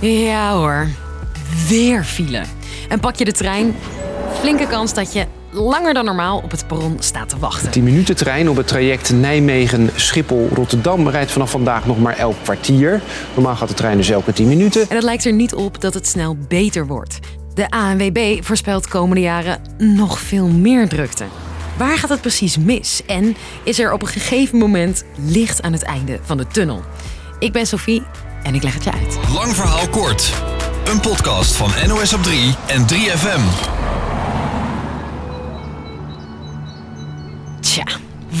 [0.00, 0.86] Ja hoor,
[1.68, 2.42] weer file.
[2.88, 3.74] En pak je de trein,
[4.40, 7.70] flinke kans dat je langer dan normaal op het perron staat te wachten.
[7.70, 13.00] 10 minuten trein op het traject Nijmegen-Schiphol-Rotterdam rijdt vanaf vandaag nog maar elk kwartier.
[13.34, 14.80] Normaal gaat de trein dus elke 10 minuten.
[14.88, 17.18] En het lijkt er niet op dat het snel beter wordt.
[17.54, 21.24] De ANWB voorspelt komende jaren nog veel meer drukte.
[21.76, 23.02] Waar gaat het precies mis?
[23.06, 26.82] En is er op een gegeven moment licht aan het einde van de tunnel?
[27.38, 28.02] Ik ben Sophie
[28.42, 29.18] en ik leg het je uit.
[29.32, 30.32] Lang verhaal kort.
[30.84, 33.40] Een podcast van NOS op 3 en 3FM.
[37.60, 37.84] Tja,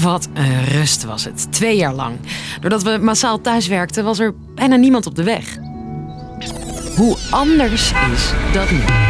[0.00, 1.52] wat een rust was het.
[1.52, 2.16] Twee jaar lang.
[2.60, 5.56] Doordat we massaal thuis werkten, was er bijna niemand op de weg.
[6.96, 9.09] Hoe anders is dat nu?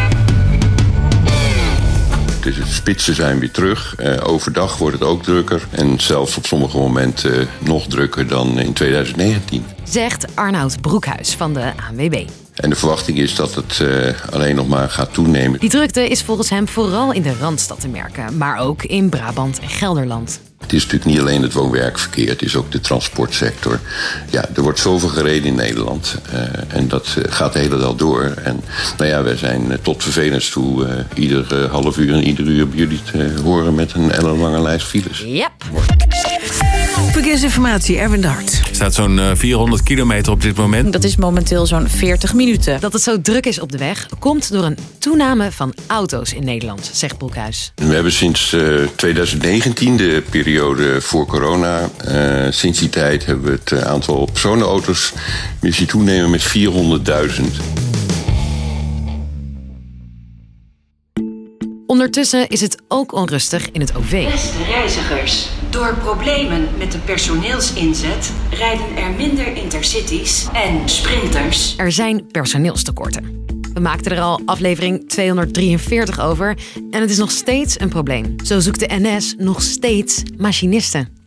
[2.40, 3.94] De spitsen zijn weer terug.
[3.96, 5.66] Eh, overdag wordt het ook drukker.
[5.70, 9.64] En zelfs op sommige momenten eh, nog drukker dan in 2019.
[9.84, 12.24] Zegt Arnoud Broekhuis van de ANWB.
[12.54, 15.60] En de verwachting is dat het eh, alleen nog maar gaat toenemen.
[15.60, 19.60] Die drukte is volgens hem vooral in de Randstad te merken, maar ook in Brabant
[19.60, 20.40] en Gelderland.
[20.60, 23.80] Het is natuurlijk niet alleen het woon-werkverkeer, het is ook de transportsector.
[24.30, 27.94] Ja, er wordt zoveel gereden in Nederland eh, en dat eh, gaat de hele dag
[27.94, 28.22] door.
[28.22, 28.60] En
[28.96, 32.78] nou ja, wij zijn eh, tot vervelens toe ieder half uur en ieder uur bij
[32.78, 35.24] jullie te horen met een ellenlange lijst files.
[35.26, 35.52] Yep.
[37.12, 38.60] Verkeersinformatie, Erwin de Hart.
[38.68, 40.92] Er staat zo'n eh, 400 kilometer op dit moment.
[40.92, 42.80] Dat is momenteel zo'n 40 minuten.
[42.80, 46.44] Dat het zo druk is op de weg komt door een toename van auto's in
[46.44, 47.72] Nederland, zegt Broekhuis.
[47.74, 48.62] We hebben sinds eh,
[48.96, 55.12] 2019, de periode voor corona, eh, sinds die tijd hebben we het eh, aantal personenauto's
[55.60, 57.60] weer zien toenemen met 400.000.
[61.86, 64.30] Ondertussen is het ook onrustig in het OV.
[64.30, 71.74] Beste reizigers, door problemen met de personeelsinzet rijden er minder intercities en sprinters.
[71.76, 73.44] Er zijn personeelstekorten.
[73.74, 76.58] We maakten er al aflevering 243 over
[76.90, 78.34] en het is nog steeds een probleem.
[78.44, 81.19] Zo zoekt de NS nog steeds machinisten.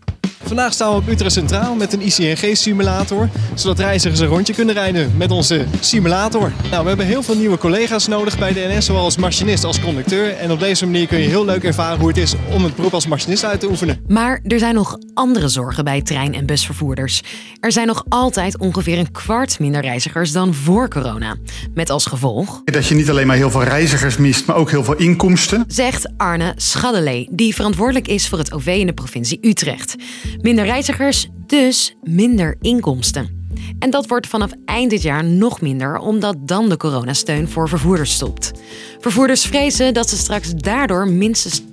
[0.54, 5.12] Vandaag staan we op Utrecht Centraal met een ICNG-simulator, zodat reizigers een rondje kunnen rijden
[5.18, 6.52] met onze simulator.
[6.72, 9.80] Nou, we hebben heel veel nieuwe collega's nodig bij de NS, zowel als machinist als
[9.80, 10.36] conducteur.
[10.36, 12.94] En op deze manier kun je heel leuk ervaren hoe het is om het beroep
[12.94, 14.04] als machinist uit te oefenen.
[14.08, 17.22] Maar er zijn nog andere zorgen bij trein- en busvervoerders.
[17.60, 21.36] Er zijn nog altijd ongeveer een kwart minder reizigers dan voor corona.
[21.74, 24.84] Met als gevolg, Dat je niet alleen maar heel veel reizigers mist, maar ook heel
[24.84, 25.64] veel inkomsten.
[25.68, 29.96] zegt Arne Schaddelee, die verantwoordelijk is voor het OV in de provincie Utrecht.
[30.44, 33.48] Minder reizigers, dus minder inkomsten.
[33.80, 38.14] En dat wordt vanaf eind dit jaar nog minder, omdat dan de coronasteun voor vervoerders
[38.14, 38.52] stopt.
[39.00, 41.64] Vervoerders vrezen dat ze straks daardoor minstens 20%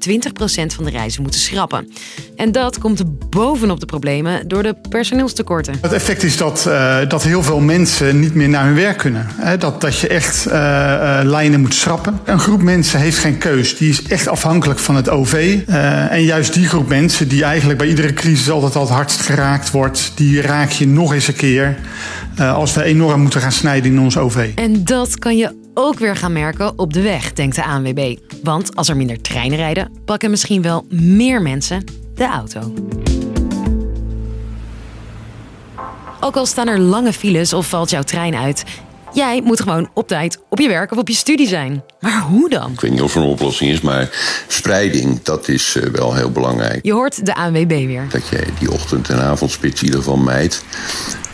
[0.75, 1.88] van de reizen moeten schrappen.
[2.37, 5.75] En dat komt bovenop de problemen door de personeelstekorten.
[5.81, 9.27] Het effect is dat, eh, dat heel veel mensen niet meer naar hun werk kunnen.
[9.59, 12.21] Dat, dat je echt eh, eh, lijnen moet schrappen.
[12.25, 13.77] Een groep mensen heeft geen keus.
[13.77, 15.59] Die is echt afhankelijk van het OV.
[16.10, 19.71] En juist die groep mensen die eigenlijk bij iedere crisis altijd al het hardst geraakt
[19.71, 20.12] wordt...
[20.15, 21.77] die raak je nog eens een keer
[22.37, 24.50] als we enorm moeten gaan snijden in ons OV.
[24.55, 28.17] En dat kan je ook weer gaan merken op de weg, denkt de ANWB.
[28.43, 32.73] Want als er minder treinen rijden, pakken misschien wel meer mensen de auto.
[36.21, 38.65] Ook al staan er lange files of valt jouw trein uit,
[39.13, 41.83] jij moet gewoon op tijd op je werk of op je studie zijn.
[42.01, 42.73] Maar hoe dan?
[42.73, 44.09] Ik weet niet of er een oplossing is, maar
[44.49, 46.85] spreiding, dat is eh, wel heel belangrijk.
[46.85, 48.07] Je hoort de ANWB weer.
[48.11, 50.65] Dat je die ochtend- en avondspits in ieder geval mijt.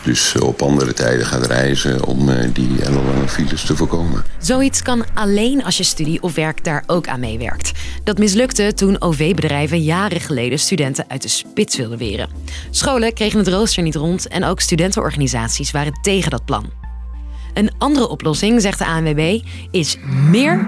[0.07, 4.23] Dus eh, op andere tijden gaat reizen om eh, die ellenlange files te voorkomen.
[4.39, 7.71] Zoiets kan alleen als je studie of werk daar ook aan meewerkt.
[8.03, 12.29] Dat mislukte toen OV-bedrijven jaren geleden studenten uit de spits wilden weren.
[12.69, 16.69] Scholen kregen het rooster niet rond en ook studentenorganisaties waren tegen dat plan.
[17.53, 19.39] Een andere oplossing, zegt de ANWB,
[19.71, 19.97] is
[20.29, 20.67] meer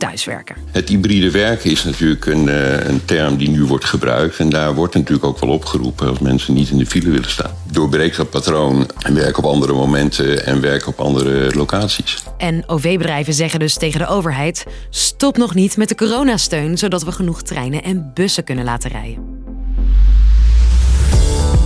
[0.00, 0.56] thuiswerken.
[0.70, 4.38] Het hybride werken is natuurlijk een, eh, een term die nu wordt gebruikt.
[4.38, 7.50] En daar wordt natuurlijk ook wel opgeroepen als mensen niet in de file willen staan.
[7.70, 12.22] Doorbreek dat patroon en werk op andere momenten en werk op andere locaties.
[12.36, 17.12] En OV-bedrijven zeggen dus tegen de overheid: stop nog niet met de coronasteun, zodat we
[17.12, 19.38] genoeg treinen en bussen kunnen laten rijden.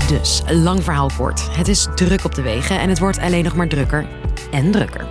[0.09, 1.49] Dus, lang verhaal kort.
[1.51, 4.07] Het is druk op de wegen en het wordt alleen nog maar drukker
[4.51, 5.07] en drukker.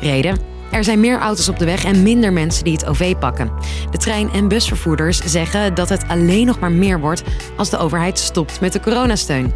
[0.00, 0.53] Reden?
[0.74, 3.52] Er zijn meer auto's op de weg en minder mensen die het OV pakken.
[3.90, 7.22] De trein- en busvervoerders zeggen dat het alleen nog maar meer wordt
[7.56, 9.52] als de overheid stopt met de coronasteun.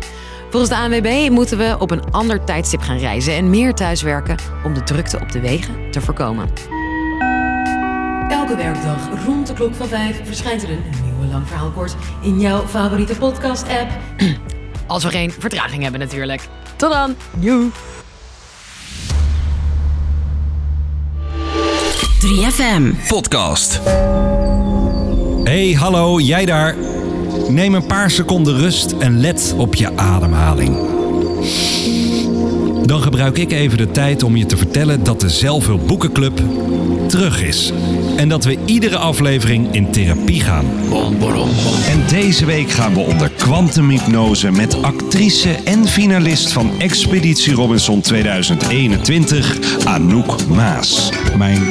[0.50, 4.74] Volgens de ANWB moeten we op een ander tijdstip gaan reizen en meer thuiswerken om
[4.74, 6.48] de drukte op de wegen te voorkomen.
[8.28, 12.40] Elke werkdag rond de klok van 5 verschijnt er een nieuwe lang verhaal kort in
[12.40, 13.90] jouw favoriete podcast-app.
[14.86, 16.48] Als we geen vertraging hebben natuurlijk.
[16.76, 17.14] Tot dan.
[17.38, 17.70] Joe.
[22.28, 23.80] 3FM podcast.
[25.44, 26.76] Hey, hallo, jij daar.
[27.48, 30.76] Neem een paar seconden rust en let op je ademhaling.
[32.86, 36.40] Dan gebruik ik even de tijd om je te vertellen dat de Zelfhulp Boekenclub
[37.06, 37.72] terug is.
[38.16, 40.66] En dat we iedere aflevering in therapie gaan.
[41.90, 49.84] En deze week gaan we onder kwantumhypnose met actrice en finalist van Expeditie Robinson 2021,
[49.84, 51.10] Anouk Maas.
[51.36, 51.62] Mijn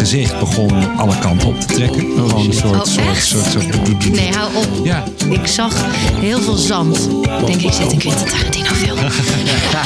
[0.00, 2.00] gezicht begon alle kanten op te trekken.
[2.00, 3.26] Gewoon een soort, Oh, soort, echt?
[3.26, 4.84] soort, soort, Nee, hou op.
[4.84, 5.04] Ja.
[5.30, 5.84] Ik zag
[6.20, 7.08] heel veel zand.
[7.40, 8.98] Ik denk, ik zit in Quentin Tarantino film.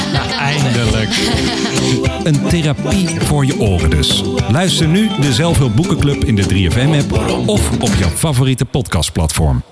[0.39, 1.09] Eindelijk.
[2.23, 4.23] Een therapie voor je oren dus.
[4.51, 9.63] Luister nu de Zelfhulp Boekenclub in de 3FM-app of op jouw favoriete podcastplatform.